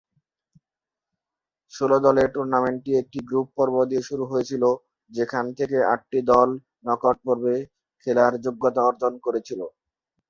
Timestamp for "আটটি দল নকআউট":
5.93-7.17